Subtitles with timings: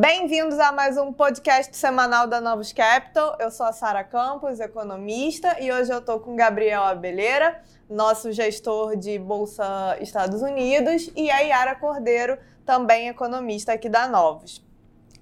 [0.00, 3.36] Bem-vindos a mais um podcast semanal da Novos Capital.
[3.38, 8.96] Eu sou a Sara Campos, economista, e hoje eu estou com Gabriel Abelheira, nosso gestor
[8.96, 14.64] de Bolsa Estados Unidos, e a Yara Cordeiro, também economista aqui da Novos.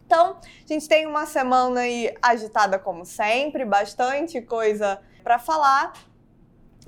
[0.06, 5.92] Então, a gente tem uma semana aí agitada como sempre, bastante coisa para falar.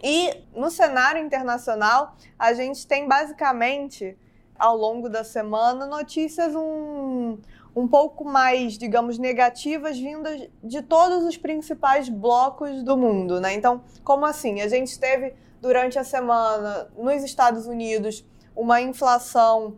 [0.00, 4.16] E no cenário internacional, a gente tem basicamente
[4.56, 7.38] ao longo da semana notícias um,
[7.74, 13.54] um pouco mais, digamos, negativas vindas de todos os principais blocos do mundo, né?
[13.54, 14.60] Então, como assim?
[14.60, 18.24] A gente teve durante a semana nos Estados Unidos
[18.56, 19.76] uma inflação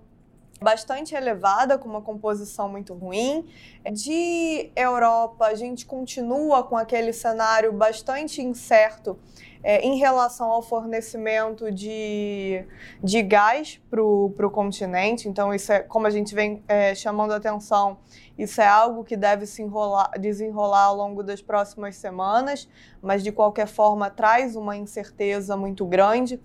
[0.63, 3.47] bastante elevada, com uma composição muito ruim.
[3.93, 9.19] De Europa, a gente continua com aquele cenário bastante incerto
[9.63, 12.65] é, em relação ao fornecimento de,
[13.03, 15.29] de gás para o continente.
[15.29, 17.99] Então, isso é, como a gente vem é, chamando atenção,
[18.37, 22.69] isso é algo que deve se enrolar, desenrolar ao longo das próximas semanas,
[23.01, 26.41] mas de qualquer forma traz uma incerteza muito grande.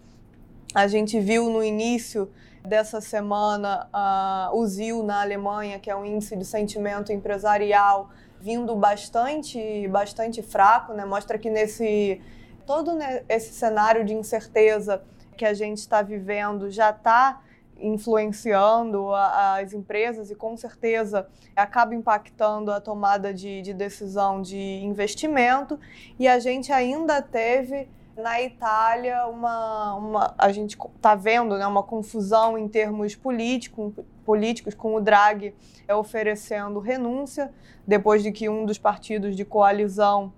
[0.74, 2.30] A gente viu no início
[2.64, 8.10] dessa semana uh, o ZIL na Alemanha, que é um índice de sentimento empresarial,
[8.40, 11.06] vindo bastante, bastante fraco, né?
[11.06, 12.22] Mostra que nesse
[12.66, 15.02] todo né, esse cenário de incerteza
[15.38, 17.42] que a gente está vivendo já está
[17.80, 25.80] influenciando as empresas e com certeza acaba impactando a tomada de, de decisão de investimento.
[26.20, 27.88] E a gente ainda teve
[28.18, 33.94] na Itália uma, uma a gente está vendo né, uma confusão em termos político,
[34.26, 35.54] políticos com o Draghi
[35.90, 37.54] oferecendo renúncia
[37.86, 40.34] depois de que um dos partidos de coalizão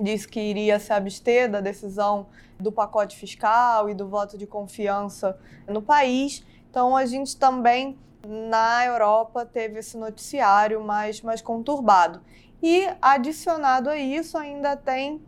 [0.00, 2.26] disse que iria se abster da decisão
[2.58, 6.44] do pacote fiscal e do voto de confiança no país.
[6.68, 12.20] Então, a gente também, na Europa, teve esse noticiário mais, mais conturbado.
[12.62, 15.20] E, adicionado a isso, ainda tem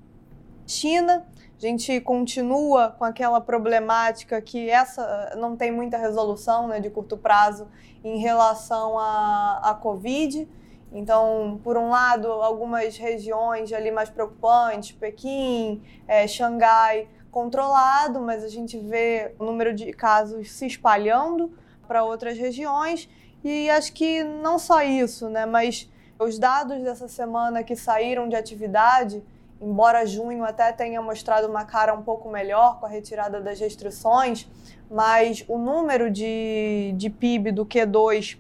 [0.67, 1.27] China.
[1.63, 7.17] A gente continua com aquela problemática que essa não tem muita resolução né, de curto
[7.17, 7.69] prazo
[8.03, 10.49] em relação à, Covid
[10.95, 18.49] então, por um lado, algumas regiões ali mais preocupantes, Pequim, é, Xangai, controlado, mas a
[18.49, 21.51] gente vê o número de casos se espalhando
[21.89, 23.09] para outras regiões.
[23.43, 28.37] E acho que não só isso, né, mas os dados dessa semana que saíram de
[28.37, 29.23] atividade,
[29.63, 34.49] embora junho até tenha mostrado uma cara um pouco melhor com a retirada das restrições,
[34.91, 38.37] mas o número de, de PIB do Q2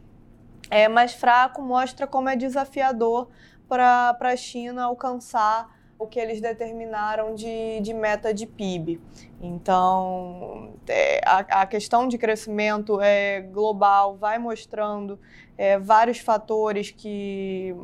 [0.68, 3.28] é mais fraco mostra como é desafiador
[3.68, 5.71] para a China alcançar
[6.02, 9.00] o que eles determinaram de, de meta de PIB.
[9.40, 15.18] Então, é, a, a, questão de crescimento é, global vai mostrando
[15.56, 17.74] é, vários fatores que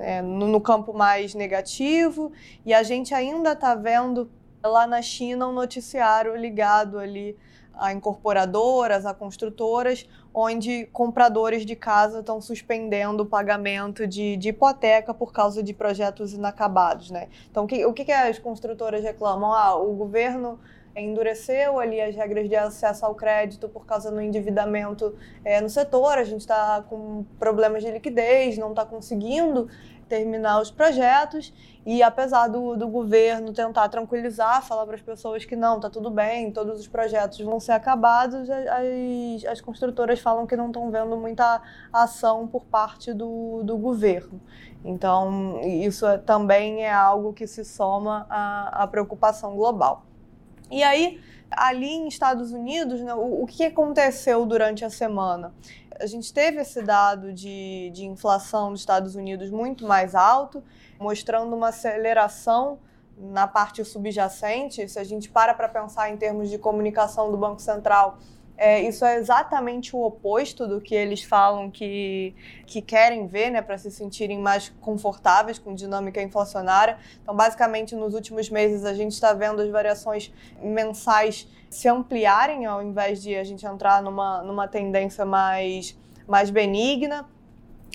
[0.00, 2.32] é, no, no, campo mais negativo
[2.64, 4.30] e a gente ainda está vendo
[4.62, 7.36] lá na China um noticiário ligado ali
[7.80, 15.14] a incorporadoras, a construtoras, onde compradores de casa estão suspendendo o pagamento de, de, hipoteca
[15.14, 17.10] por causa de projetos inacabados.
[17.10, 17.28] Né?
[17.50, 19.52] Então, o que, o que as construtoras reclamam?
[19.52, 20.60] Ah, o governo
[20.94, 25.14] endureceu ali as regras de acesso ao crédito por causa do endividamento
[25.44, 29.68] é, no setor, a gente está com problemas de liquidez, não está conseguindo
[30.10, 31.54] terminar os projetos
[31.86, 36.10] e apesar do, do governo tentar tranquilizar, falar para as pessoas que não, está tudo
[36.10, 41.16] bem, todos os projetos vão ser acabados, as, as construtoras falam que não estão vendo
[41.16, 41.62] muita
[41.92, 44.40] ação por parte do, do governo.
[44.84, 50.04] Então, isso é, também é algo que se soma à, à preocupação global.
[50.70, 55.52] E aí, ali em Estados Unidos, né, o, o, que aconteceu durante a semana?
[56.00, 60.64] A gente teve esse dado de, de inflação nos Estados Unidos muito mais alto,
[60.98, 62.78] mostrando uma aceleração
[63.18, 64.88] na parte subjacente.
[64.88, 68.18] Se a gente para para pensar em termos de comunicação do Banco Central,
[68.60, 72.34] é, isso é exatamente o oposto do que eles falam que,
[72.66, 76.98] que querem ver, né, para se sentirem mais confortáveis com dinâmica inflacionária.
[77.22, 80.30] Então, basicamente, nos últimos meses, a gente está vendo as variações
[80.62, 85.98] mensais se ampliarem, ao invés de a gente entrar numa, numa tendência mais,
[86.28, 87.26] mais benigna.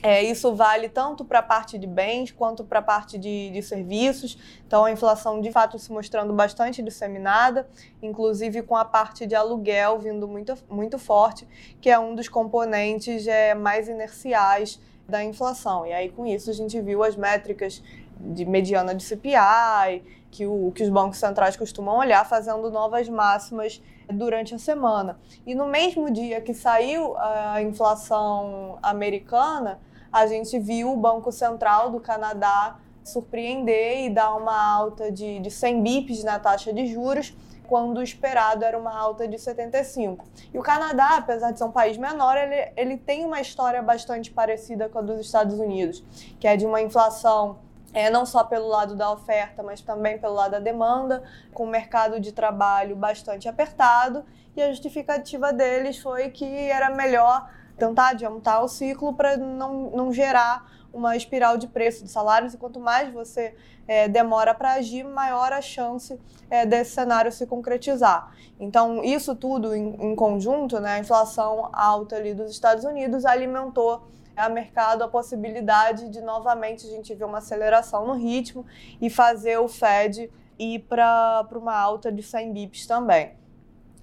[0.08, 3.64] É, isso vale tanto para a parte de bens quanto para a parte de, de,
[3.64, 4.38] serviços.
[4.68, 7.68] Então, a inflação de fato se mostrando bastante disseminada,
[8.04, 11.48] inclusive com a parte de aluguel vindo muito, muito forte,
[11.82, 14.80] que é um dos componentes é, mais inerciais
[15.10, 15.88] da inflação.
[15.88, 17.82] E aí, com isso, a gente viu as métricas
[18.20, 23.82] de mediana de CPI, que, o, que os bancos centrais costumam olhar, fazendo novas máximas
[24.14, 25.18] durante a semana.
[25.48, 29.80] E no mesmo dia que saiu a inflação americana,
[30.16, 35.52] a gente viu o Banco Central do Canadá surpreender e dar uma alta de, de
[35.52, 37.36] 100 bips na taxa de juros,
[37.68, 40.26] quando o esperado era uma alta de 75.
[40.54, 44.32] E o Canadá, apesar de ser um país menor, ele, ele tem uma história bastante
[44.32, 46.02] parecida com a dos Estados Unidos,
[46.40, 47.58] que é de uma inflação
[47.94, 51.24] é, não só pelo lado da oferta, mas também pelo lado da demanda,
[51.54, 54.24] com o mercado de trabalho bastante apertado.
[54.56, 60.12] E a justificativa deles foi que era melhor tentar adiantar o ciclo para não, não
[60.12, 63.54] gerar uma espiral de preço de salários e quanto mais você
[63.88, 66.18] é, demora para agir, maior a chance
[66.50, 68.32] é, desse cenário se concretizar.
[68.60, 74.08] Então, isso tudo em, em, conjunto, né, a inflação alta ali dos Estados Unidos alimentou
[74.36, 78.66] a mercado a possibilidade de novamente a gente ver uma aceleração no ritmo
[79.02, 83.34] e fazer o Fed ir para uma alta de 100 bips também.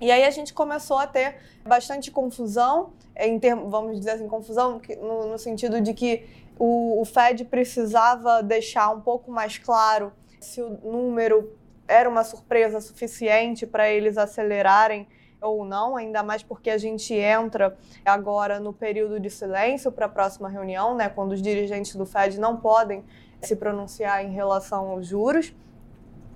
[0.02, 4.81] E aí a gente começou a ter bastante confusão, em termos, vamos dizer assim, confusão
[5.00, 6.26] no, no sentido de que
[6.58, 11.56] o, o Fed precisava deixar um pouco mais claro se o número
[11.87, 15.06] era uma surpresa suficiente para eles acelerarem
[15.40, 20.08] ou não, ainda mais porque a gente entra agora no período de silêncio para a
[20.08, 23.05] próxima reunião, né, quando os dirigentes do Fed não podem
[23.40, 25.55] se pronunciar em relação aos juros.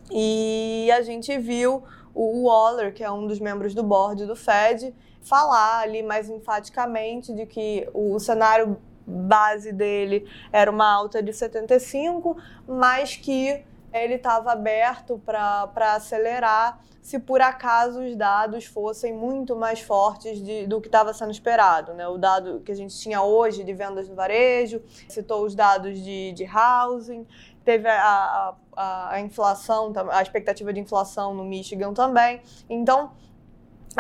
[0.08, 1.82] E a gente viu
[2.16, 7.34] o Waller, que é um dos membros do board do Fed, falar ali mais enfaticamente
[7.34, 12.36] de que o cenário base dele era uma alta de 75,
[12.66, 19.80] mas que ele estava aberto para acelerar se por acaso os dados fossem muito mais
[19.80, 21.94] fortes de, do que estava sendo esperado.
[21.94, 22.08] Né?
[22.08, 26.32] O dado que a gente tinha hoje de vendas no varejo, citou os dados de,
[26.32, 27.24] de housing,
[27.66, 32.40] teve a, a, a inflação, a expectativa de inflação no Michigan também.
[32.70, 33.10] Então,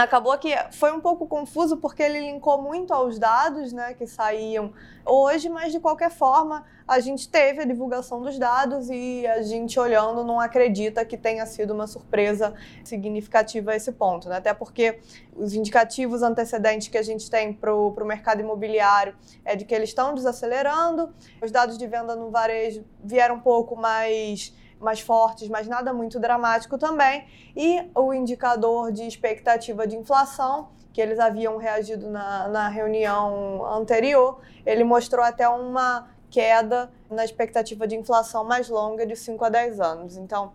[0.04, 4.72] acabou que foi um pouco confuso porque ele linkou muito aos dados né, que saíam
[5.04, 9.78] hoje, mas de qualquer forma a gente teve a divulgação dos dados e a gente
[9.80, 12.54] olhando não acredita que tenha sido uma surpresa
[12.84, 14.36] significativa a esse ponto, né?
[14.36, 15.00] até porque
[15.34, 19.88] os indicativos antecedentes que a gente tem para o mercado imobiliário é de que eles
[19.88, 21.12] estão desacelerando,
[21.42, 26.18] os dados de venda no varejo vieram um pouco mais mais fortes, mas nada muito
[26.18, 27.26] dramático também.
[27.56, 34.40] E o indicador de expectativa de inflação, que eles haviam reagido na, na reunião anterior,
[34.64, 39.80] ele mostrou até uma queda na expectativa de inflação mais longa de 5 a 10
[39.80, 40.16] anos.
[40.16, 40.52] Então,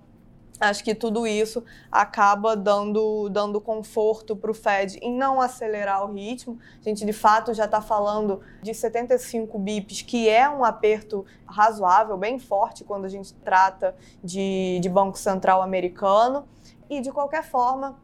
[0.62, 6.14] Acho que tudo isso acaba dando, dando conforto para o Fed em não acelerar o
[6.14, 6.60] ritmo.
[6.80, 12.16] A gente, de fato, já está falando de 75 bips, que é um aperto razoável,
[12.16, 16.48] bem forte, quando a gente trata de, de Banco Central americano.
[16.88, 18.00] E, de qualquer forma,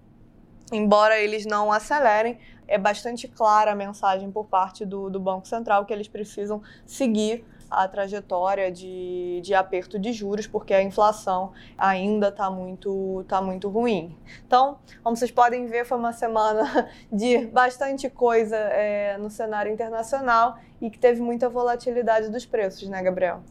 [0.71, 5.85] embora eles não acelerem, é bastante clara a mensagem por parte do, do Banco Central
[5.85, 12.29] que eles precisam seguir a trajetória de, de aperto de juros, porque a inflação ainda
[12.29, 14.17] está muito, tá muito ruim.
[14.45, 20.57] Então, como vocês podem ver, foi uma semana de bastante coisa é, no cenário internacional
[20.81, 23.41] e que teve muita volatilidade dos preços, né, Gabriel?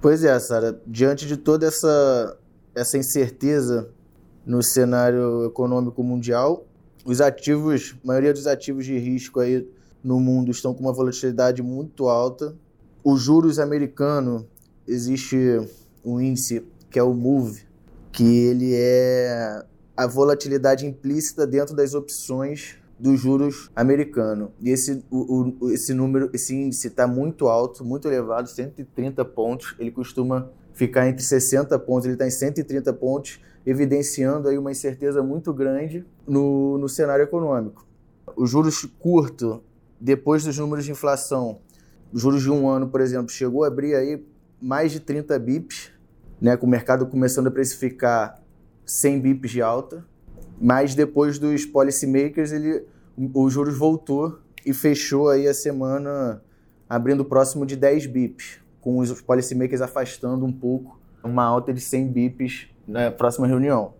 [0.00, 0.80] Pois é, Sara.
[0.86, 2.38] Diante de toda essa,
[2.74, 3.90] essa incerteza
[4.44, 6.64] no cenário econômico mundial,
[7.04, 9.68] os ativos, a maioria dos ativos de risco aí
[10.02, 12.54] no mundo estão com uma volatilidade muito alta
[13.08, 14.48] os juros americano
[14.84, 15.36] existe
[16.04, 17.62] um índice que é o MOVE,
[18.10, 19.64] que ele é
[19.96, 24.50] a volatilidade implícita dentro das opções dos juros americano.
[24.60, 29.76] E esse, o, o, esse número, esse índice está muito alto, muito elevado, 130 pontos.
[29.78, 35.22] Ele costuma ficar entre 60 pontos, ele está em 130 pontos, evidenciando aí uma incerteza
[35.22, 37.86] muito grande no, no cenário econômico.
[38.34, 39.62] Os juros curto,
[40.00, 41.60] depois dos números de inflação,
[42.12, 44.24] juros de um ano, por exemplo, chegou a abrir aí
[44.60, 45.92] mais de 30 bips,
[46.40, 48.40] né, com o mercado começando a precificar
[48.84, 50.04] 100 bips de alta,
[50.60, 52.84] mas depois dos policymakers, ele,
[53.34, 56.42] o juros voltou e fechou aí a semana
[56.88, 62.08] abrindo próximo de 10 bips, com os policymakers afastando um pouco uma alta de 100
[62.08, 63.94] bips na próxima reunião.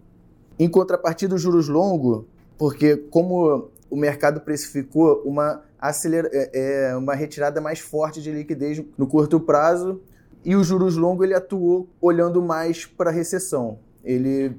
[0.58, 2.24] Em contrapartida, os juros longos,
[2.56, 8.82] porque como o mercado precificou uma acelera, é, é, uma retirada mais forte de liquidez
[8.96, 10.00] no curto prazo
[10.44, 13.78] e os juros longos ele atuou olhando mais para a recessão.
[14.04, 14.56] Ele,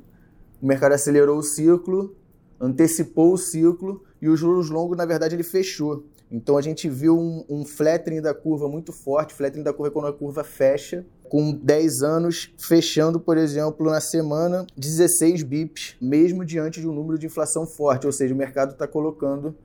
[0.62, 2.16] o mercado acelerou o ciclo,
[2.60, 6.06] antecipou o ciclo e os juros longos, na verdade, ele fechou.
[6.30, 10.08] Então a gente viu um, um flattening da curva muito forte, flattening da curva quando
[10.08, 16.82] a curva fecha, com 10 anos fechando, por exemplo, na semana 16 bips, mesmo diante
[16.82, 19.56] de um número de inflação forte, ou seja, o mercado está colocando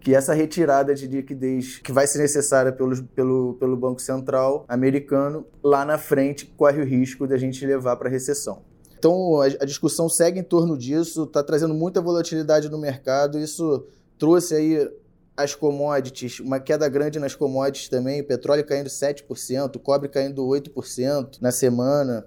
[0.00, 5.46] que essa retirada de liquidez que vai ser necessária pelo, pelo, pelo Banco Central americano,
[5.62, 8.62] lá na frente corre o risco de a gente levar para recessão.
[9.02, 13.84] Então a, a, discussão segue em torno disso, está trazendo muita volatilidade no mercado, isso
[14.16, 14.88] trouxe aí
[15.36, 21.50] as commodities, uma queda grande nas commodities também, petróleo caindo 7%, cobre caindo 8% na
[21.50, 22.24] semana.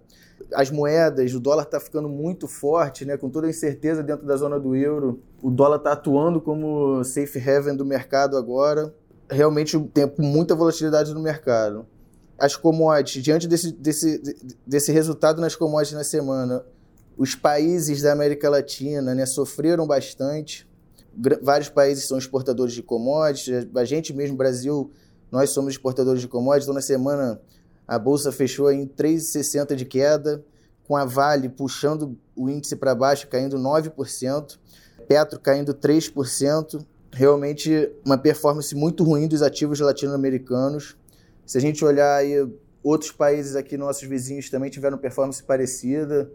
[0.54, 4.36] As moedas, o dólar está ficando muito forte, né, com toda a incerteza dentro da
[4.36, 5.22] zona do euro.
[5.42, 8.94] O dólar está atuando como safe haven do mercado agora.
[9.30, 11.88] Realmente tem muita volatilidade no mercado.
[12.38, 14.22] As commodities, diante desse, desse,
[14.66, 16.66] desse resultado nas commodities na semana,
[17.18, 20.68] os países da América Latina né, sofreram bastante.
[21.42, 24.92] Vários países são exportadores de commodities, a gente mesmo, Brasil,
[25.32, 27.40] nós somos exportadores de commodities, então na semana
[27.88, 30.44] a bolsa fechou em 3,60 de queda,
[30.88, 34.58] com a Vale puxando o índice para baixo, caindo 9%,
[35.08, 40.98] Petro caindo 3%, realmente uma performance muito ruim dos ativos latino-americanos.
[41.46, 42.48] Se a gente olhar aí,
[42.84, 46.32] outros países aqui, nossos vizinhos, também tiveram performance parecida.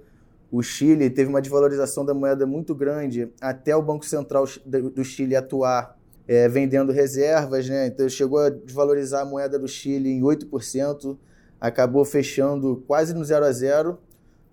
[0.50, 5.37] O Chile teve uma desvalorização da moeda muito grande até o Banco Central do Chile
[5.37, 7.87] atuar é, vendendo reservas, né?
[7.87, 11.17] Então chegou a desvalorizar a moeda do Chile em 8%,
[11.61, 13.99] acabou fechando quase no zero a zero,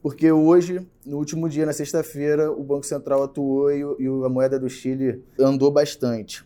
[0.01, 4.59] porque hoje, no último dia, na sexta-feira, o Banco Central atuou e, e, a moeda
[4.59, 6.45] do Chile andou bastante.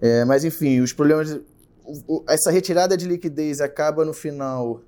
[0.00, 1.40] É, mas enfim, os problemas.
[2.28, 4.82] Essa retirada de liquidez acaba no final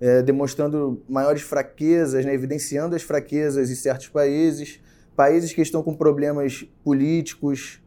[0.00, 4.80] é, demonstrando maiores fraquezas, né, evidenciando as fraquezas em certos países.
[5.16, 7.80] Países que estão com problemas políticos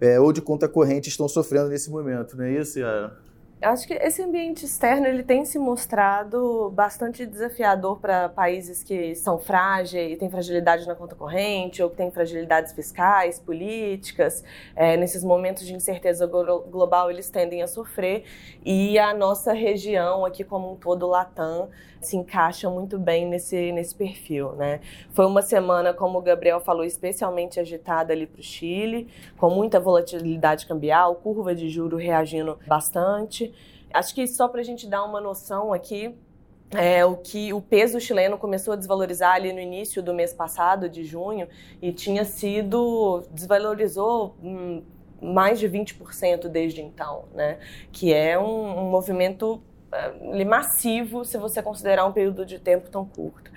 [0.00, 3.25] é, ou de conta corrente estão sofrendo nesse momento, não é isso, Yara?
[3.62, 9.38] Acho que esse ambiente externo ele tem se mostrado bastante desafiador para países que são
[9.38, 14.44] frágeis e têm fragilidade na conta corrente ou que têm fragilidades fiscais, políticas.
[14.74, 18.24] É, nesses momentos de incerteza global eles tendem a sofrer
[18.62, 21.70] e a nossa região aqui como um todo, Latam,
[22.00, 24.52] se encaixa muito bem nesse, nesse perfil.
[24.52, 24.80] Né?
[25.10, 29.80] Foi uma semana, como o Gabriel falou, especialmente agitada ali para o Chile, com muita
[29.80, 33.52] volatilidade cambial, curva de juro reagindo bastante.
[33.92, 36.14] Acho que só para a gente dar uma noção aqui,
[36.70, 40.88] é, o que o peso chileno começou a desvalorizar ali no início do mês passado,
[40.88, 41.48] de junho,
[41.80, 44.82] e tinha sido desvalorizou hum,
[45.22, 47.58] mais de 20% desde então, né?
[47.92, 49.62] Que é um, um movimento
[49.92, 53.50] é, massivo se você considerar um período de tempo tão curto.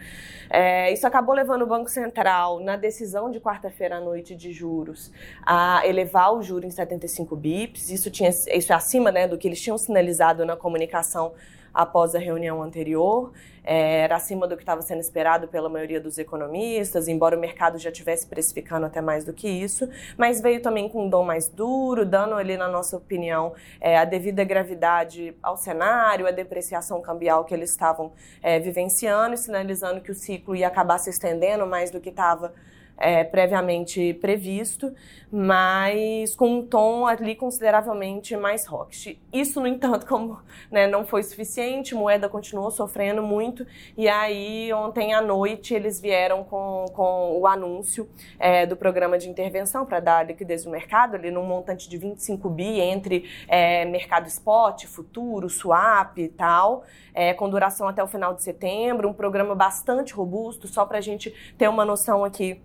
[0.49, 5.11] É, isso acabou levando o Banco Central, na decisão de quarta-feira à noite de juros,
[5.45, 7.89] a elevar o juro em 75 bips.
[7.89, 11.33] Isso, tinha, isso é acima né, do que eles tinham sinalizado na comunicação
[11.73, 13.31] após a reunião anterior.
[13.63, 17.77] É, era acima do que estava sendo esperado pela maioria dos economistas, embora o mercado
[17.77, 21.47] já estivesse precificando até mais do que isso, mas veio também com um dom mais
[21.47, 27.45] duro, dando ali, na nossa opinião, é, a devida gravidade ao cenário, a depreciação cambial
[27.45, 28.11] que eles estavam
[28.41, 32.53] é, vivenciando e sinalizando que o ciclo ia acabar se estendendo mais do que estava
[32.99, 34.93] é, previamente previsto,
[35.31, 39.19] mas com um tom ali consideravelmente mais rock.
[39.31, 40.39] Isso, no entanto, como
[40.69, 43.65] né, não foi suficiente, moeda continuou sofrendo muito,
[43.95, 49.29] e aí ontem à noite eles vieram com, com o anúncio é, do programa de
[49.29, 54.27] intervenção para dar liquidez no mercado, ali num montante de 25 bi entre é, mercado
[54.27, 59.55] spot, futuro, swap e tal, é, com duração até o final de setembro, um programa
[59.55, 62.61] bastante robusto, só para a gente ter uma noção aqui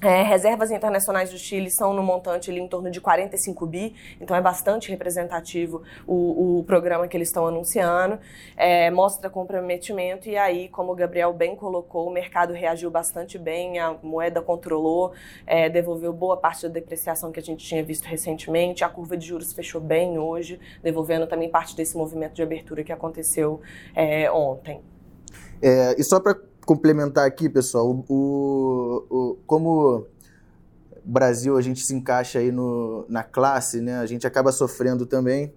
[0.00, 4.36] é, reservas internacionais do Chile são no montante ali, em torno de 45 bi, então
[4.36, 8.18] é bastante representativo o, o programa que eles estão anunciando.
[8.56, 13.80] É, mostra comprometimento e aí, como o Gabriel bem colocou, o mercado reagiu bastante bem,
[13.80, 15.12] a moeda controlou,
[15.44, 19.26] é, devolveu boa parte da depreciação que a gente tinha visto recentemente, a curva de
[19.26, 23.60] juros fechou bem hoje, devolvendo também parte desse movimento de abertura que aconteceu
[23.96, 24.80] é, ontem.
[25.60, 26.36] É, e só para
[26.68, 30.06] complementar aqui, pessoal, o, o, como
[31.02, 33.96] Brasil a gente se encaixa aí no, na classe, né?
[33.96, 35.50] A gente acaba sofrendo também.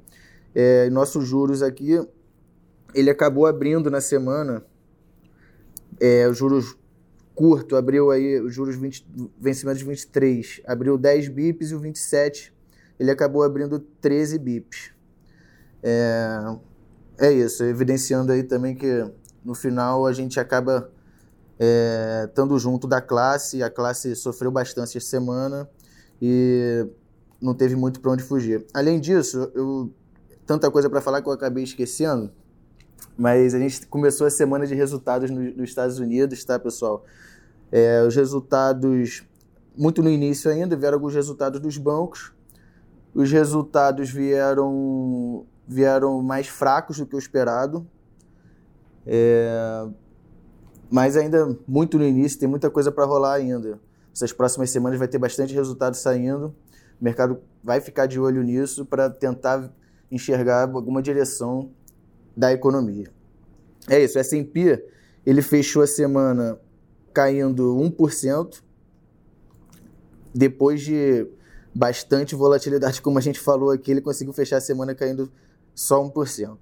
[0.55, 1.99] É, nossos juros aqui,
[2.95, 4.63] ele acabou abrindo na semana,
[5.99, 6.77] é, os juros
[7.35, 9.05] curto abriu aí, os juros 20,
[9.37, 12.53] vencimento de 23, abriu 10 bips e o 27
[12.97, 14.93] ele acabou abrindo 13 bips.
[15.83, 16.55] É,
[17.17, 19.11] é isso, evidenciando aí também que
[19.43, 20.89] no final a gente acaba
[21.63, 23.61] é, estando junto da classe.
[23.61, 25.69] A classe sofreu bastante essa semana
[26.19, 26.87] e
[27.39, 28.65] não teve muito para onde fugir.
[28.73, 29.93] Além disso, eu
[30.43, 32.31] tanta coisa para falar que eu acabei esquecendo,
[33.15, 37.05] mas a gente começou a semana de resultados no, nos Estados Unidos, tá, pessoal?
[37.71, 39.23] É, os resultados,
[39.77, 42.33] muito no início ainda, vieram alguns resultados dos bancos.
[43.13, 47.85] Os resultados vieram, vieram mais fracos do que o esperado.
[49.05, 49.87] É,
[50.91, 53.79] mas ainda muito no início, tem muita coisa para rolar ainda.
[54.13, 56.53] Essas próximas semanas vai ter bastante resultado saindo.
[56.99, 59.71] O mercado vai ficar de olho nisso para tentar
[60.11, 61.71] enxergar alguma direção
[62.35, 63.09] da economia.
[63.89, 64.85] É isso, o S&P
[65.25, 66.59] ele fechou a semana
[67.13, 68.61] caindo 1%,
[70.33, 71.27] depois de
[71.73, 75.31] bastante volatilidade, como a gente falou aqui, ele conseguiu fechar a semana caindo
[75.73, 76.57] só 1%.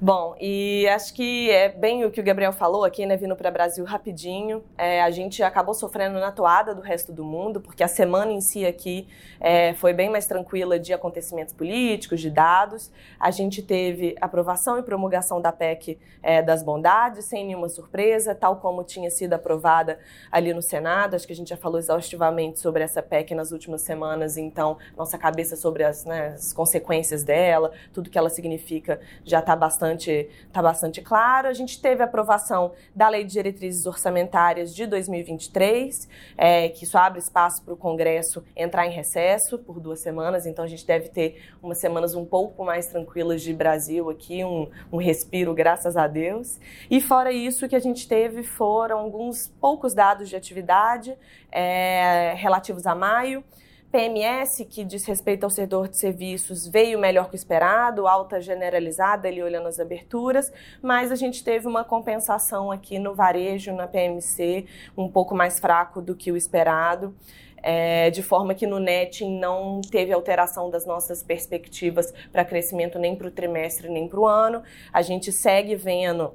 [0.00, 3.50] Bom, e acho que é bem o que o Gabriel falou aqui, né, vindo para
[3.50, 4.62] o Brasil rapidinho.
[4.78, 8.40] É, a gente acabou sofrendo na toada do resto do mundo, porque a semana em
[8.40, 9.08] si aqui
[9.40, 12.92] é, foi bem mais tranquila de acontecimentos políticos, de dados.
[13.18, 18.58] A gente teve aprovação e promulgação da PEC é, das bondades, sem nenhuma surpresa, tal
[18.58, 19.98] como tinha sido aprovada
[20.30, 21.16] ali no Senado.
[21.16, 25.18] Acho que a gente já falou exaustivamente sobre essa PEC nas últimas semanas, então nossa
[25.18, 30.28] cabeça sobre as, né, as consequências dela, tudo que ela significa já está bastante bastante,
[30.52, 31.48] tá bastante claro.
[31.48, 36.98] A gente teve a aprovação da Lei de Diretrizes Orçamentárias de 2023, é, que isso
[36.98, 41.08] abre espaço para o Congresso entrar em recesso por duas semanas, então a gente deve
[41.08, 46.06] ter umas semanas um pouco mais tranquilas de Brasil aqui, um, um respiro, graças a
[46.06, 46.58] Deus.
[46.90, 51.16] E fora isso, o que a gente teve foram alguns poucos dados de atividade
[51.50, 53.42] é, relativos a maio.
[53.90, 59.28] PMS, que diz respeito ao setor de serviços, veio melhor que o esperado, alta generalizada,
[59.28, 60.52] ali olhando as aberturas,
[60.82, 64.66] mas a gente teve uma compensação aqui no varejo, na PMC,
[64.96, 67.14] um pouco mais fraco do que o esperado.
[67.60, 73.16] É, de forma que no netting não teve alteração das nossas perspectivas para crescimento nem
[73.16, 74.62] para o trimestre nem para o ano.
[74.92, 76.32] A gente segue vendo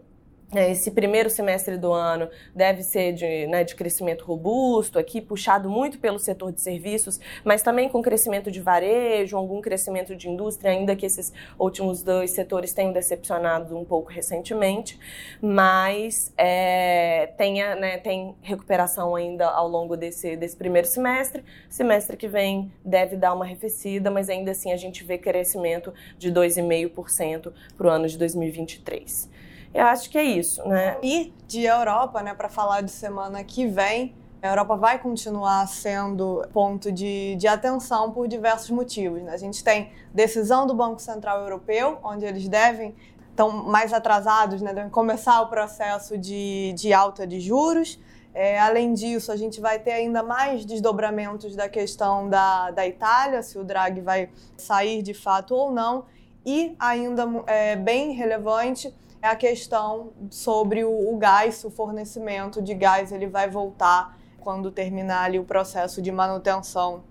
[0.55, 5.99] esse primeiro semestre do ano deve ser de, né, de, crescimento robusto, aqui puxado muito
[5.99, 10.95] pelo setor de serviços, mas também com crescimento de varejo, algum crescimento de indústria, ainda
[10.95, 14.99] que esses últimos dois setores tenham decepcionado um pouco recentemente,
[15.41, 21.43] mas é, tenha, né, tem recuperação ainda ao longo desse, desse primeiro semestre.
[21.69, 26.31] Semestre que vem deve dar uma arrefecida, mas ainda assim a gente vê crescimento de
[26.31, 29.31] 2,5% para o ano de 2023.
[29.73, 30.97] Eu acho que é isso, né?
[31.01, 36.45] E de Europa, né, para falar de semana que vem, a Europa vai continuar sendo
[36.51, 39.21] ponto de, de atenção por diversos motivos.
[39.21, 39.31] Né?
[39.31, 42.93] A gente tem decisão do Banco Central Europeu, onde eles devem,
[43.29, 47.97] estão mais atrasados, né, devem começar o processo de, de alta de juros.
[48.33, 53.41] É, além disso, a gente vai ter ainda mais desdobramentos da questão da, da Itália,
[53.41, 56.05] se o Draghi vai sair de fato ou não.
[56.45, 62.73] E ainda é, bem relevante, é a questão sobre o, o gás, o fornecimento de
[62.73, 67.05] gás, ele vai voltar quando terminar ali o processo de manutenção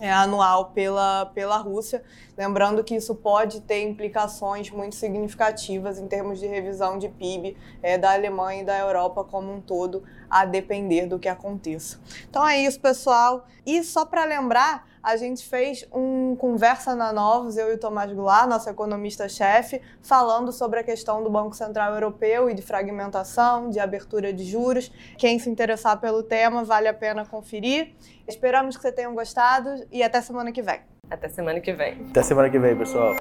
[0.00, 2.02] é, anual pela, pela Rússia.
[2.34, 7.98] Lembrando que isso pode ter implicações muito significativas em termos de revisão de PIB é,
[7.98, 12.00] da Alemanha e da Europa como um todo, a depender do que aconteça.
[12.30, 13.44] Então é isso, pessoal.
[13.66, 18.12] E só para lembrar, a gente fez um conversa na Novos, eu e o Tomás
[18.12, 23.80] Goulart, nosso economista-chefe, falando sobre a questão do Banco Central Europeu e de fragmentação, de
[23.80, 24.90] abertura de juros.
[25.16, 27.94] Quem se interessar pelo tema, vale a pena conferir.
[28.28, 30.80] Esperamos que vocês tenham gostado e até semana que vem.
[31.10, 32.06] Até semana que vem.
[32.10, 33.16] Até semana que vem, pessoal.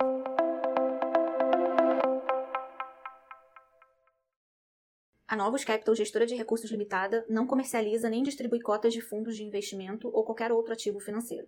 [5.28, 9.44] A Novos Capital Gestora de Recursos Limitada não comercializa nem distribui cotas de fundos de
[9.44, 11.48] investimento ou qualquer outro ativo financeiro.